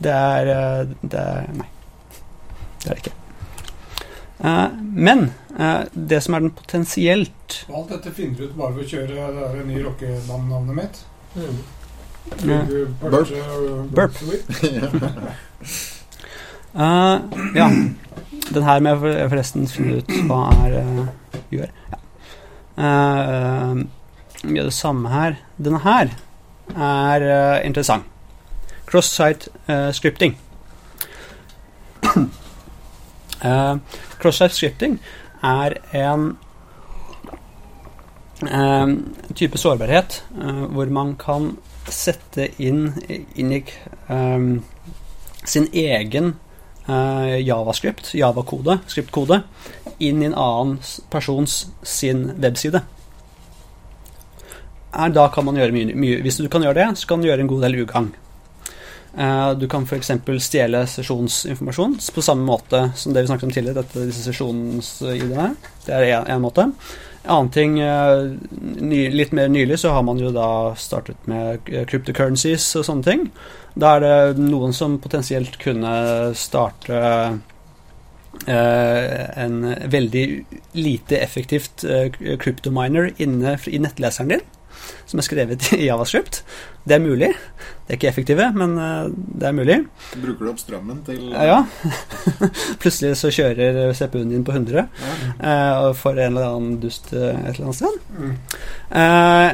[0.00, 1.68] Det er, eh, det er Nei.
[2.80, 3.16] Det er det ikke.
[4.40, 5.26] Uh, men
[5.58, 9.08] uh, det som er den potensielt Alt dette finner du ut bare ved å kjøre
[9.10, 11.00] det der nye rockebandnavnet mitt.
[11.36, 11.58] Mm.
[13.02, 13.34] Burp.
[13.92, 14.22] Burp.
[16.72, 17.20] uh,
[17.60, 17.68] ja.
[18.50, 20.78] Den her må jeg forresten finne ut hva er
[21.52, 21.74] gjør.
[21.92, 22.00] Ja.
[24.40, 25.36] gjør det samme her.
[25.60, 26.14] Denne her
[26.80, 27.28] er
[27.66, 28.08] interessant.
[28.90, 29.48] Cross-site
[29.94, 30.34] scripting.
[33.42, 33.78] Uh,
[34.20, 34.98] Cross-site scripting
[35.42, 36.36] er en
[38.42, 38.92] uh,
[39.34, 41.54] type sårbarhet uh, hvor man kan
[41.90, 42.92] sette inn,
[43.34, 43.60] inn i
[45.48, 46.34] sin egen
[46.86, 49.40] javascript, javakode, skriptkode,
[49.98, 50.76] inn i en annen
[51.10, 52.84] persons sin webside.
[55.16, 56.20] Da kan man gjøre mye, mye.
[56.22, 58.12] Hvis du kan gjøre det, så kan du gjøre en god del ugagn.
[59.18, 60.10] Eh, du kan f.eks.
[60.38, 63.82] stjele sesjonsinformasjon på samme måte som det vi snakket om tidligere.
[63.82, 65.54] Dette, disse sesjons-ID-ene.
[65.86, 66.68] Det er én måte.
[67.20, 68.30] En annen ting, eh,
[68.80, 73.08] ny, litt mer nylig, så har man jo da startet med eh, cryptocurrencies og sånne
[73.08, 73.26] ting.
[73.74, 77.40] Da er det noen som potensielt kunne starte
[78.46, 79.56] en
[79.90, 80.24] veldig
[80.78, 81.82] lite effektivt
[82.40, 84.44] kryptominer inne i nettleseren din,
[85.10, 86.42] som er skrevet i Javascript.
[86.84, 87.28] Det er mulig.
[87.84, 89.76] Det er ikke effektive, men eh, det er mulig.
[90.14, 91.58] Bruker du opp strømmen til Ja.
[92.82, 94.86] Plutselig så kjører CPU-en din på 100 ja.
[95.84, 97.98] og for en eller annen dust eh, et eller annet sted.
[98.16, 98.36] Mm.
[99.00, 99.48] Eh,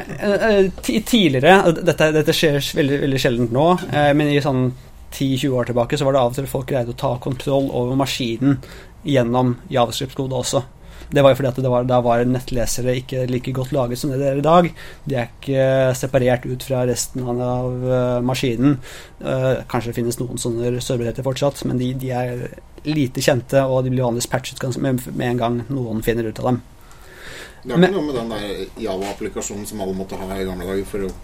[0.50, 4.68] eh, tidligere Dette, dette skjer veldig, veldig sjeldent nå, eh, men i sånn
[5.16, 7.96] 10-20 år tilbake så var det av og til folk greide å ta kontroll over
[7.98, 8.60] maskinen
[9.06, 10.62] gjennom javascript-kode også.
[11.10, 14.10] Det var jo fordi at det var, da var nettlesere ikke like godt laget som
[14.10, 14.70] det er i dag.
[15.06, 15.66] De er ikke
[15.98, 18.78] separert ut fra resten av eh, maskinen.
[19.20, 22.48] Eh, kanskje det finnes noen sånne serverheter fortsatt, men de, de er
[22.86, 26.50] lite kjente, og de blir vanligvis patchet med, med en gang noen finner ut av
[26.52, 26.64] dem.
[27.66, 30.86] Det er ikke noe med den der Java-applikasjonen som alle måtte ha i gamle dager
[30.86, 31.14] for å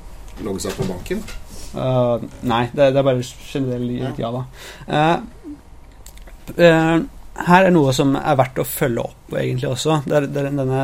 [0.42, 1.22] logge seg på banken.
[1.72, 4.42] Uh, nei, det, det er bare generell Java.
[4.88, 5.22] Uh,
[6.56, 6.96] eh,
[7.32, 10.02] her er noe som er verdt å følge opp egentlig også.
[10.04, 10.80] Det det denne,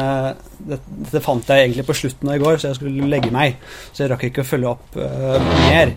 [0.57, 3.59] det, dette fant jeg egentlig på slutten av i går, så jeg skulle legge meg.
[3.93, 5.37] Så jeg rakk ikke å følge opp uh,
[5.69, 5.93] mer.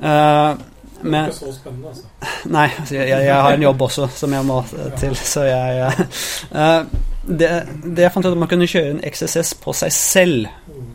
[0.00, 0.60] Eh,
[1.00, 2.06] Det er ikke så spennende, altså.
[2.56, 5.90] Nei, altså, jeg, jeg, har en jobb også som jeg må eh, til, så jeg
[5.90, 6.84] uh,
[7.26, 7.50] det,
[7.82, 10.48] det jeg fant ut at man kunne kjøre en XSS på seg selv.
[10.70, 10.86] Mm.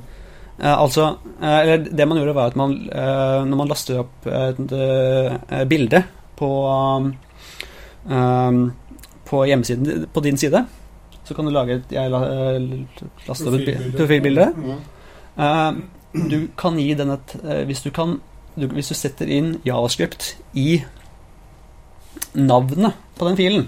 [0.55, 1.09] Altså,
[1.43, 4.71] eller det man gjorde var at man, når man lastet opp et
[5.67, 5.99] bilde
[6.39, 6.51] på
[8.07, 8.61] um,
[9.25, 10.65] på hjemmesiden på din side,
[11.25, 12.61] så kan du lage et Jeg la, eh,
[13.27, 13.97] opp et Profilbilde.
[13.97, 14.47] profilbilde.
[15.37, 15.71] Eh,
[16.29, 18.19] du kan gi den et eh, Hvis du kan
[18.55, 20.83] du, Hvis du setter inn javascript i
[22.35, 23.67] navnet på den filen,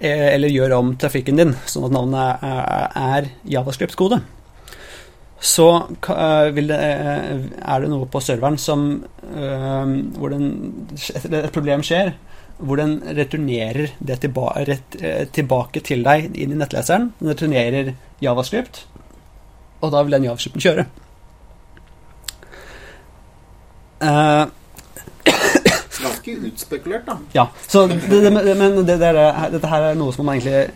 [0.00, 4.18] eller gjør om trafikken din sånn at navnet er, er javascript-kode,
[5.40, 5.66] så
[6.00, 10.48] det, er det noe på serveren som hvor den,
[10.96, 12.14] et, et problem skjer,
[12.62, 17.10] hvor den returnerer det tilba, rett, eh, tilbake til deg inn i nettleseren.
[17.18, 18.84] Den returnerer javascript,
[19.82, 20.86] og da vil den javascripten kjøre.
[24.02, 24.46] Uh,
[26.02, 27.16] Ganske utspekulert, da.
[27.32, 29.10] ja, så det, det, men det, det
[29.52, 30.72] dette her er noe som man egentlig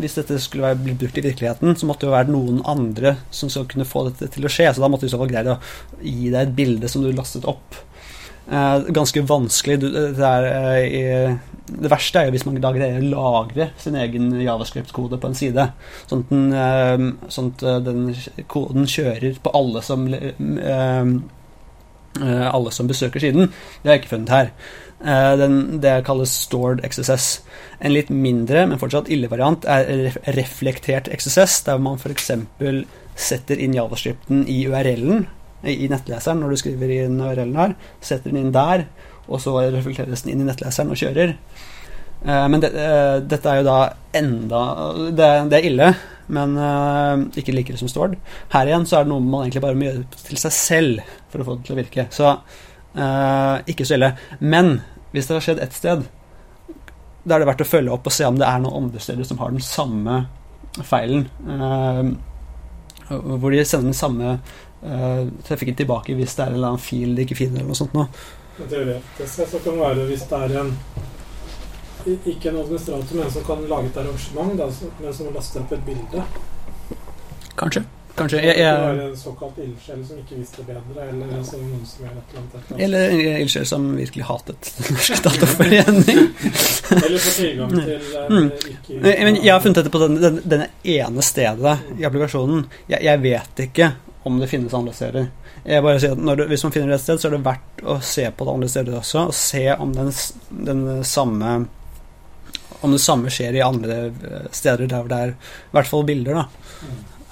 [0.00, 3.50] Hvis dette skulle bli brukt i virkeligheten, så måtte det jo være noen andre som
[3.52, 4.72] skulle kunne få dette til å skje.
[4.74, 5.60] Så da måtte du i så fall greie å
[6.02, 7.78] gi deg et bilde som du lastet opp.
[8.46, 9.80] Eh, ganske vanskelig.
[9.82, 10.44] Det, er,
[10.86, 15.30] eh, det verste er jo hvis man da greier å lagre sin egen javascript-kode på
[15.30, 15.68] en side.
[16.06, 18.04] Sånn at, den, eh, sånn at eh, den
[18.46, 21.10] koden kjører på alle som eh,
[22.22, 23.50] eh, alle som besøker siden.
[23.82, 24.52] Det har jeg ikke funnet her.
[25.02, 27.40] Eh, Den, det kalles stored XSS.
[27.80, 32.30] En litt mindre, men fortsatt ille variant er ref reflektert XSS, der man f.eks.
[33.16, 35.26] setter inn javascripten i URL-en
[35.72, 37.76] i nettleseren når du skriver inn URL-en her.
[38.04, 38.86] Setter den inn der,
[39.26, 41.34] og så reflekteres den inn i nettleseren og kjører.
[42.24, 43.78] Eh, Men det, eh, dette er jo da
[44.16, 44.60] enda
[45.12, 45.88] Det, det er ille,
[46.32, 48.16] men eh, ikke like ille som Stord.
[48.50, 51.42] Her igjen så er det noe man egentlig bare må gjøre til seg selv for
[51.42, 52.08] å få det til å virke.
[52.10, 52.36] Så
[53.68, 54.08] ikke så ille.
[54.40, 54.78] Men
[55.12, 56.06] hvis det har skjedd ett sted,
[57.28, 59.26] da er det verdt å følge opp og se om det er noen andre steder
[59.28, 60.22] som har den samme
[60.80, 61.26] feilen.
[63.06, 64.38] hvor de sender den samme
[64.82, 67.60] eh, trafikken tilbake hvis det er en eller annen fil de ikke finner.
[67.60, 67.94] eller noe sånt.
[67.96, 70.72] Men Teoretisk sett så kan det være hvis det er en
[72.06, 74.70] ikke en administrator, men som kan lage et arrangement, da,
[75.02, 76.22] men som laster opp et bilde.
[77.58, 77.82] Kanskje.
[78.16, 78.38] Kanskje.
[78.38, 82.06] Det Jeg, jeg, være en såkalt ildsjel som ikke visste bedre, eller altså noen som
[82.06, 82.70] gjør et eller annet.
[82.70, 86.22] Et eller, en ildsjel som virkelig hatet den norske dataforening.
[87.02, 88.48] eller få tilgang til eh, Mm.
[88.70, 92.64] ikke Men jeg har funnet dette på den, den, denne ene stedet i applikasjonen.
[92.88, 93.92] Jeg, jeg vet ikke
[94.26, 95.28] om det finnes andre steder.
[95.64, 97.44] Jeg bare sier at når du, Hvis man finner det et sted, så er det
[97.46, 100.12] verdt å se på det andre steder også, og se om den,
[100.70, 101.56] den samme
[102.84, 106.04] om det samme skjer i andre eh, steder der hvor det er i hvert fall
[106.06, 106.34] bilder.
[106.42, 106.44] da.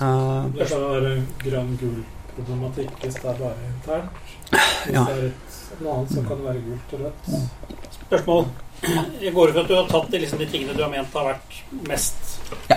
[0.00, 1.12] Eh, Det kan være
[1.44, 1.98] grønn-gul
[2.34, 4.22] problematikk hvis det er bare internt.
[4.54, 5.04] Hvis Ja.
[5.04, 7.94] det er et, noe annet, så kan det være gult og rødt.
[8.06, 8.44] Spørsmål.
[9.20, 11.14] Jeg går ut fra at du har tatt de, liksom, de tingene du har ment
[11.14, 12.38] har vært mest
[12.70, 12.76] Ja.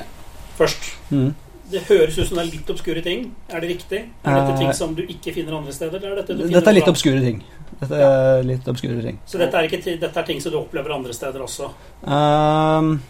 [0.60, 0.91] først.
[1.12, 1.34] mm.
[1.71, 3.25] Det høres ut som det er litt obskure ting.
[3.51, 3.99] Er det riktig?
[4.23, 5.97] Er dette Eh, ting som du ikke finner andre steder?
[5.99, 7.43] Eller er dette, Dette er litt obskure ting.
[7.82, 9.19] Dette er litt obskure ting.
[9.25, 11.69] Så dette er, ikke, dette er ting som du opplever andre steder også?
[12.03, 13.01] Um,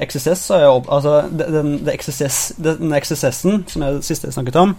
[0.00, 0.88] XSS har jeg opp...
[0.88, 1.52] Altså, den,
[1.84, 4.74] den, XSS, den XSS-en, som jeg siste snakket om,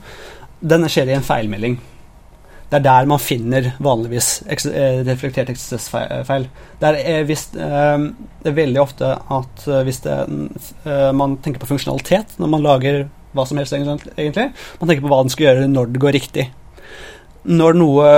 [0.62, 1.78] den skjer i en feilmelding.
[2.70, 6.48] Det er der man finner vanligvis eh, reflektert XSS-feil.
[6.82, 8.08] Det, er, eh, hvis, eh,
[8.42, 10.16] det er veldig ofte at hvis det,
[11.14, 14.48] man tenker på funksjonalitet når man lager hva som helst, egentlig
[14.80, 16.46] Man tenker på hva den skal gjøre når det går riktig.
[17.46, 18.12] Når noe,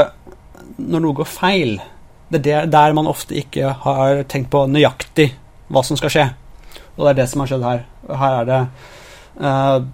[0.77, 1.79] når noe går feil,
[2.31, 5.31] det er der, man ofte ikke har tenkt på nøyaktig
[5.73, 6.27] hva som skal skje.
[6.95, 7.81] Og det er det som har skjedd her.
[8.21, 8.61] Her er det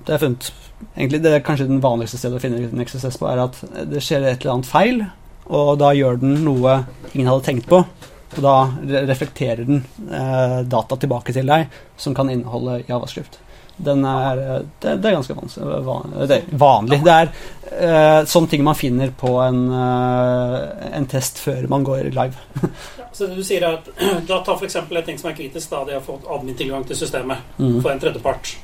[0.04, 0.52] Det er funnet
[0.98, 3.60] Egentlig det er kanskje den vanligste stedet å finne en XSS på, er at
[3.92, 5.04] det skjer et eller annet feil,
[5.54, 6.80] og da gjør den noe
[7.14, 7.84] ingen hadde tenkt på.
[8.34, 8.54] Og da
[9.06, 11.68] reflekterer den eh, data tilbake til deg
[12.02, 13.38] som kan inneholde javascript.
[13.78, 17.00] Den er, eh, det, det er ganske vanskelig, van, det er vanlig.
[17.06, 17.32] Det er
[17.74, 20.58] eh, sånne ting man finner på en, eh,
[20.98, 22.44] en test før man går live.
[22.98, 23.90] Ja, så du sier er at
[24.30, 24.80] Da ta f.eks.
[24.82, 25.70] en ting som er kritisk.
[25.70, 27.82] da De har fått admin-tilgang til systemet Mm.
[27.82, 28.56] for en tredjepart.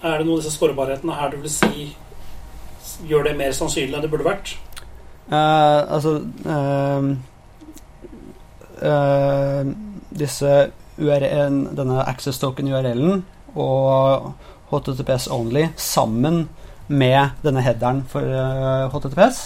[0.00, 1.90] Er det noen av disse skårbarhetene her du vil si
[3.08, 4.54] gjør det mer sannsynlig enn det burde vært?
[5.30, 6.14] Uh, altså
[6.48, 7.10] uh,
[8.80, 9.68] uh,
[10.10, 10.54] Disse
[11.00, 13.20] URL, denne access token URL-en
[13.60, 14.32] og
[14.72, 16.42] HTTPS only sammen
[16.88, 18.26] med denne headeren for
[18.92, 19.38] HTTPS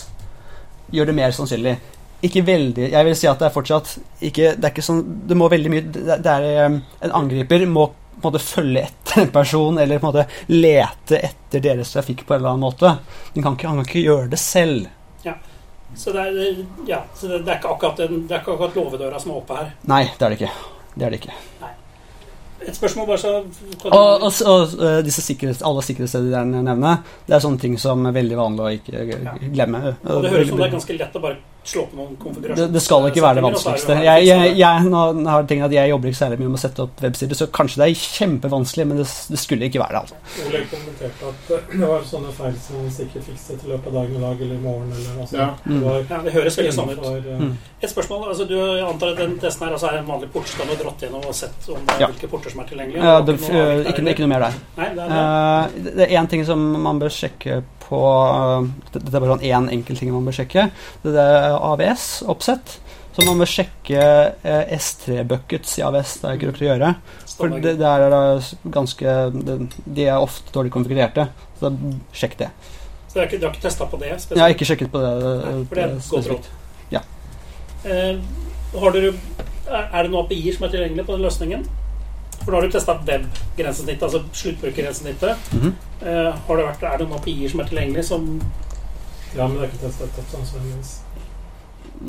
[0.94, 1.76] gjør det mer sannsynlig.
[2.24, 3.90] Ikke veldig Jeg vil si at det er fortsatt
[4.24, 8.28] ikke Det er ikke sånn Det må veldig mye Det, er En angriper må på
[8.28, 12.34] en måte følge etter en person, eller på en måte lete etter deres trafikk på
[12.34, 12.94] en eller annen måte.
[13.34, 14.86] Ikke, han kan ikke gjøre det selv.
[15.96, 16.56] Så det er,
[16.88, 19.58] ja, så det, er ikke akkurat, den, det er ikke akkurat låvedøra som er oppe
[19.60, 19.68] her.
[19.86, 20.48] Nei, det er det ikke.
[20.94, 21.36] Det er det ikke.
[22.64, 27.36] Et spørsmål bare så Og, og, og eh, disse sikkerhets, alle sikkerhetssteder jeg nevner, det
[27.36, 29.34] er sånne ting som er veldig vanlig å ikke Ja.
[29.54, 29.82] glemme.
[30.02, 32.72] Og det høres ut som det er ganske lett å bare slå på noen konfigurasjoner.
[32.74, 33.96] det skal ikke være det vanskeligste.
[34.04, 36.62] Jeg, jeg, jeg, nå har jeg tenkt at jeg jobber ikke særlig mye med å
[36.64, 40.02] sette opp websider, så kanskje det er kjempevanskelig, men det, det skulle ikke være det.
[40.04, 40.46] altså.
[40.48, 43.98] Oleg kommenterte at eh, det var sånne feil som vi sikkert fikset i løpet av
[44.00, 44.92] dagen i dag eller i morgen.
[44.98, 45.48] Eller, altså, Ja.
[45.64, 47.04] det var Ja, det høres veldig sånn ut.
[47.04, 47.54] eh, Mm.
[47.82, 50.78] Et spørsmål, altså du antar at den testen her altså er en vanlig portskall og
[50.80, 52.06] dratt gjennom og sett om det er Ja.
[52.12, 53.02] hvilke porter som er tilgjengelige?
[53.04, 54.54] Ja, det, ikke noe ikke, ikke noe mer der.
[54.78, 55.18] Nei, det er det.
[55.18, 59.44] Uh, det er én ting som man bør sjekke på uh, Dette er bare sånn
[59.50, 60.68] en enkel ting man bør sjekke.
[61.04, 62.78] Det er AVS-oppsett.
[63.14, 64.04] Så man bør sjekke
[64.42, 66.16] eh, S3-buckets i AVS.
[66.20, 66.88] Det er ikke rukket å gjøre.
[67.34, 68.22] For det, det er da
[68.74, 71.28] ganske det, De er ofte dårlig konfigurerte.
[71.60, 72.50] Så da, sjekk det.
[73.06, 74.10] Så du har ikke, du har ikke testa på det?
[74.10, 75.12] Jeg har ikke sjekket på det.
[75.22, 76.50] Nei, for det er et godt råd.
[76.90, 77.04] Ja.
[77.86, 78.18] Eh,
[78.74, 79.14] har dere,
[79.70, 81.64] er, det noen API-er som er tilgjengelig på den løsningen?
[82.40, 85.54] For nå har du testa web-grensesnittet, altså sluttbrukergrensesnittet.
[85.54, 85.74] Mhm.
[86.02, 88.28] Eh, har det vært, er det noen API-er som er tilgjengelig som
[89.34, 90.90] ja, men det er ikke testet opp sannsynligvis.
[91.14, 91.23] Eh,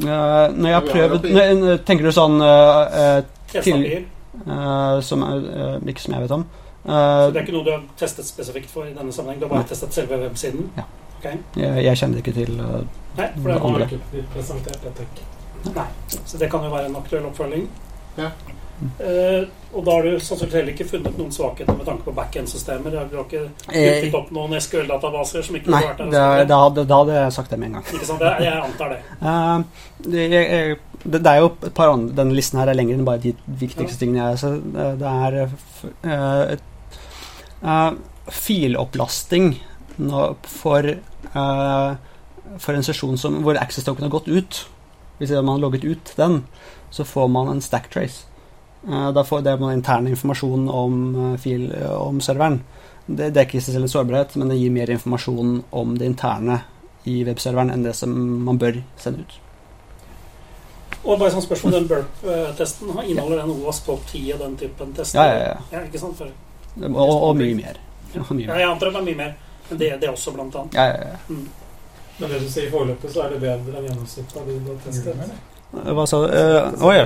[0.03, 3.17] når jeg har prøvd nei, Tenker du sånn eh, eh,
[3.53, 4.05] test-API-er?
[4.45, 6.45] eh, som er, eh, Ikke som jeg vet om.
[6.45, 9.39] Så Eh, det er ikke noe du har testet spesifikt for i denne sammenheng?
[9.41, 9.69] Du har bare Nei.
[9.71, 10.67] testet selve websiden?
[10.77, 10.83] Ja.
[11.17, 11.39] Okay.
[11.57, 12.83] jeg, jeg kjenner ikke til uh,
[13.17, 15.31] Nei, for det har ikke presentert, jeg tenker.
[15.73, 15.85] Nei,
[16.29, 17.63] så det kan jo være en aktuell oppfølging.
[18.19, 18.29] Ja.
[18.75, 22.91] Eh, og da har du sannsynligvis heller ikke funnet noen svakheter med tanke på backend-systemer.
[22.91, 26.11] Du har ikke Eh, opp noen SQL-databaser som ikke Nei, har vært der?
[26.11, 27.87] Nei, da, da, hadde, jeg sagt det med en gang.
[27.95, 28.25] Ikke sant?
[28.43, 28.99] Jeg, antar det.
[29.21, 29.63] Uh,
[30.11, 33.07] det, jeg, det, det er jo et par andre Denne listen her er lengre enn
[33.07, 35.31] bare de viktigste tingene jeg Så det, det er
[37.63, 37.91] uh,
[38.35, 39.51] filopplasting
[39.95, 40.87] for,
[41.31, 44.57] for en sesjon som, hvor access token har gått ut.
[45.21, 46.41] Hvis man har logget ut den,
[46.91, 48.25] så får man en stack trace.
[48.87, 52.59] Eh, da får det man intern informasjon om, eh, fil, om serveren.
[53.05, 55.97] Det, dekker er ikke i seg selv en sårbarhet, men det gir mer informasjon om
[55.97, 56.61] det interne
[57.05, 58.13] i webserveren enn det som
[58.45, 59.39] man bør sende ut.
[61.05, 65.21] Og bare sånn spørsmål, den burp-testen, inneholder den OASP top 10 og den typen tester?
[65.21, 65.57] Ja, ja, ja.
[65.71, 66.17] ja ikke sant?
[66.17, 66.31] For,
[66.81, 67.77] Og, og mye mer.
[68.15, 68.63] Ja, mye ja, mer.
[68.63, 69.35] jeg antar det er mye mer.
[69.69, 70.73] Men det, det også, blant annet.
[70.73, 71.37] Ja, ja, ja.
[72.17, 74.81] Men det du sier foreløpig, så er det bedre enn gjennomsnittet av de du har
[74.85, 75.54] testet.
[75.83, 76.27] Hva sa du?
[76.31, 77.05] Det Eh, Å ja.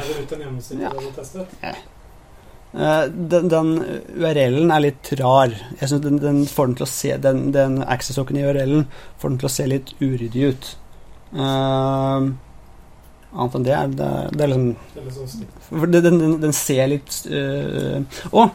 [2.70, 3.72] Eh, den, den
[4.14, 5.56] URL-en er litt rar.
[5.80, 8.86] Jeg synes den, den får den til å se Den, den access-hocken i URL-en
[9.18, 10.70] får den til å se litt uryddig ut.
[11.30, 12.30] Uh,
[13.30, 17.20] annet enn det er det, det er liksom Eller sånn den, den, ser litt
[18.34, 18.46] Å!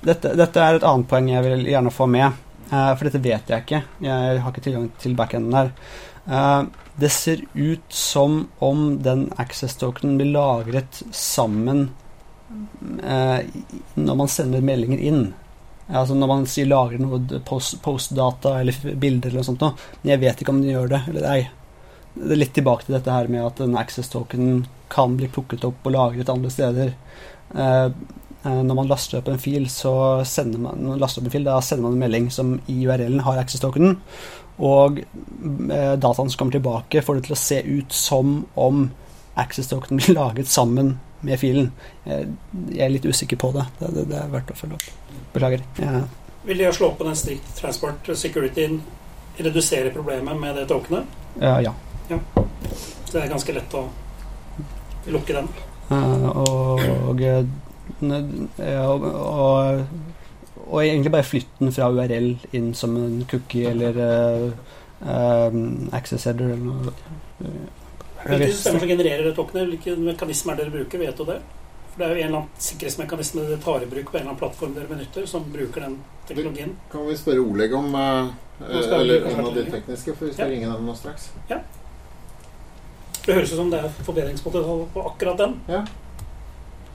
[0.00, 2.40] dette, dette er et annet poeng jeg vil gjerne få med.
[2.72, 3.82] uh, for dette vet jeg ikke.
[4.04, 5.74] Jeg har ikke tilgang til backenden her.
[6.24, 6.62] Eh,
[6.96, 11.88] det ser ut som om den access-tokenen blir lagret sammen
[13.02, 13.40] eh,
[13.94, 15.24] når man sender meldinger inn.
[15.88, 19.66] Altså når man sier lagrer noe postdata post- eller bilder eller noe sånt.
[20.02, 21.40] Men jeg vet ikke om den gjør det eller ei.
[22.14, 24.64] Det er litt tilbake til dette her med at den access-tokenen
[24.94, 26.94] kan bli plukket opp og lagret andre steder.
[27.54, 27.88] Eh,
[28.44, 29.94] når man laster opp en fil, så
[30.28, 32.76] sender man, når man laster opp en fil, da sender man en melding som i
[32.84, 33.96] URL-en har access-tokenen.
[34.64, 38.84] Og eh, dataen som kommer tilbake, får det til å se ut som om
[39.40, 41.72] access-tokenen blir laget sammen med filen.
[42.04, 42.28] Jeg,
[42.68, 43.64] jeg er litt usikker på det.
[43.80, 45.16] Det, det, det er verdt å følge opp.
[45.34, 45.64] Beklager.
[45.80, 46.04] Ja.
[46.44, 48.68] Vil det å slå på den strict transport security
[49.40, 51.20] redusere problemet med det tokenet?
[51.40, 51.72] ja, ja.
[53.14, 53.86] Det er ganske lett å
[55.12, 55.48] Lukke den.
[55.92, 56.80] Eh, og,
[58.12, 59.80] eh, og, og,
[60.66, 64.52] og egentlig bare flytte den fra URL inn som en cookie eller uh,
[65.00, 66.94] um, access header eller noe.
[68.24, 69.68] Hvilke systemer som genererer det tokenet?
[69.74, 71.02] Hvilke mekanismer dere bruker?
[71.02, 71.38] Vet du det?
[71.92, 74.32] For Det er jo en eller annen sikkerhetsmekanisme dere tar i bruk på en eller
[74.32, 75.98] annen plattform dere benytter, som bruker den
[76.28, 76.72] teknologien.
[76.92, 80.52] Kan vi spørre Oleg om Eller en av de tekniske, for vi skal Ja.
[80.54, 81.30] ringe dem nå straks.
[83.24, 85.54] Det høres ut som det er forbedringspotensial på akkurat den.
[85.68, 85.84] Ja.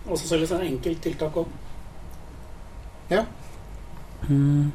[0.10, 1.48] Og så selvfølgelig en enkelt tiltak òg.
[4.30, 4.72] Mm.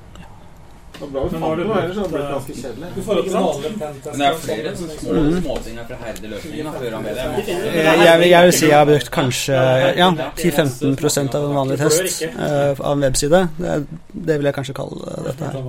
[0.94, 2.88] Det bra vi Men fant noe, det ganske kjedelig.
[2.94, 5.32] Men er flere sånne små Mm.
[5.78, 7.04] her fra dem.
[7.04, 9.56] Eh, Jeg, vil- jeg vil si jeg har brukt kanskje
[9.96, 13.48] ja, 10-15 av en vanlig test uh, av en webside.
[13.58, 15.60] Det, det vil jeg kanskje kalle dette her.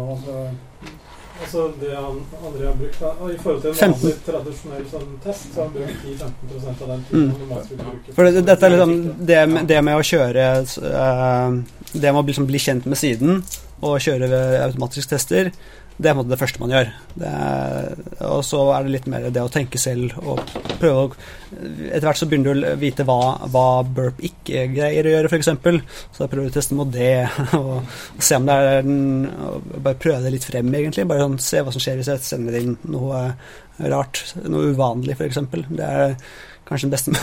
[1.46, 2.18] Altså, det han,
[2.50, 5.76] André har brukt da, I forhold til en vanlig tradisjonell sånn test, så har han
[5.76, 7.38] brukt 10-15% av den tiden Mm.
[7.40, 8.16] normalt skulle bruke.
[8.18, 8.96] For det, dette er liksom
[9.32, 9.40] det,
[9.70, 11.60] det med å kjøre uh,
[11.94, 13.44] Det med å liksom bli kjent med siden
[13.86, 14.28] og kjøre
[14.66, 15.52] automatiske tester,
[15.96, 16.90] det er det første man gjør.
[17.24, 20.42] Er, og så er det litt mer det å tenke selv og
[20.82, 21.10] prøve å
[21.56, 25.48] Etter hvert så begynner du å vite hva, hva burp ikke greier å gjøre, f.eks.
[26.12, 27.30] Så da prøver du å teste mot det,
[27.60, 27.86] og,
[28.20, 29.30] se om det er den
[29.78, 31.06] Bare prøve det litt frem, egentlig.
[31.08, 33.22] Bare sånn, se hva som skjer hvis jeg sender inn noe
[33.94, 35.40] rart, noe uvanlig, f.eks.
[35.70, 36.18] Det er
[36.68, 37.16] kanskje den beste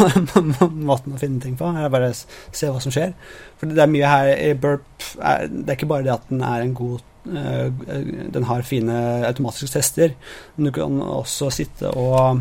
[0.88, 1.68] måten å finne ting på.
[1.76, 3.12] Er bare se hva som skjer.
[3.60, 6.64] For det er mye her i Burp Det er ikke bare det at den er
[6.64, 8.96] en god eh, Den har fine
[9.28, 10.14] automatiske tester,
[10.56, 12.40] men du kan også sitte og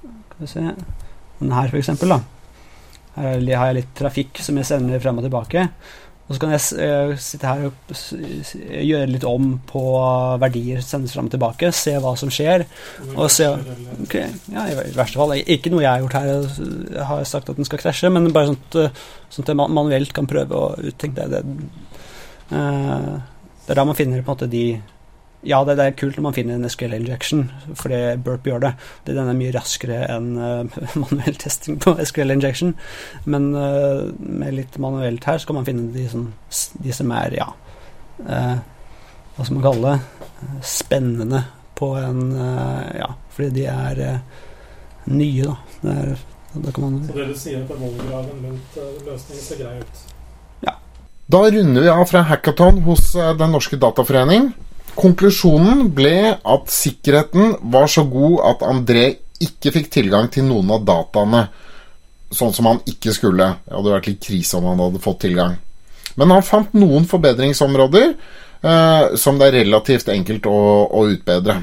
[0.00, 0.64] Skal vi se
[1.42, 2.20] Den her, for eksempel, da.
[3.16, 5.66] Her har jeg litt trafikk som jeg sender frem og tilbake.
[6.26, 7.90] Og så kan jeg eh, sitte her og
[8.82, 9.82] gjøre litt om på
[10.42, 11.70] verdier som sendes frem og tilbake.
[11.76, 12.64] Se hva som skjer.
[13.14, 13.52] og se-
[14.02, 15.36] okay, ja, i verste fall.
[15.38, 16.32] Ikke noe jeg har gjort her,
[16.96, 20.50] jeg har sagt at den skal krasje, men bare sånn at, jeg manuelt kan prøve
[20.50, 21.44] å uttenke det.
[21.46, 23.14] Det, eh,
[23.66, 24.66] det er da man finner på en måte de
[25.46, 27.44] Ja, det, det er kult når man finner en SQL injection,
[27.78, 28.70] fordi Burp gjør det.
[29.06, 32.72] det den er mye raskere enn eh, manuell testing på SQL injection.
[33.26, 36.24] Men eh, med litt manuelt her så kan man finne de, som,
[36.82, 37.46] de som er, ja
[38.24, 38.56] eh,
[39.36, 40.26] Hva skal man kalle det?
[40.66, 41.44] Spennende
[41.76, 42.24] på en
[42.96, 44.02] Ja, fordi de er
[45.12, 45.56] nye, da.
[45.82, 45.96] Det
[46.72, 50.05] er, man Så det du sier at vollgraven rundt løsningen ser grei ut.
[51.26, 54.52] Da runder vi av fra hackathon hos eh, Den norske dataforening.
[54.96, 59.06] Konklusjonen ble at sikkerheten var så god at André
[59.42, 61.42] ikke fikk tilgang til noen av dataene
[62.32, 63.50] sånn som han ikke skulle.
[63.66, 65.58] Det hadde vært litt krise om han hadde fått tilgang.
[66.16, 70.56] Men han fant noen forbedringsområder eh, som det er relativt enkelt å,
[70.86, 71.58] å utbedre.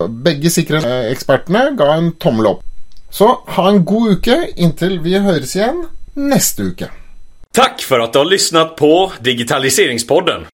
[0.00, 2.64] Begge sikkerhetsekspertene ga en tommel opp.
[3.10, 6.88] Så ha en god uke inntil vi høres igjen neste uke.
[7.54, 10.46] Tack för att du har lyssnat på Digitaliseringspodden.